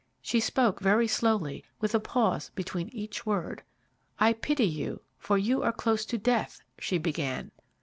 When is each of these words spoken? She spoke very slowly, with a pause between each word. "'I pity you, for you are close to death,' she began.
She 0.19 0.39
spoke 0.39 0.79
very 0.79 1.07
slowly, 1.07 1.63
with 1.79 1.93
a 1.93 1.99
pause 1.99 2.49
between 2.55 2.89
each 2.89 3.23
word. 3.23 3.61
"'I 4.19 4.33
pity 4.33 4.65
you, 4.65 5.01
for 5.19 5.37
you 5.37 5.61
are 5.61 5.71
close 5.71 6.05
to 6.07 6.17
death,' 6.17 6.59
she 6.79 6.97
began. 6.97 7.51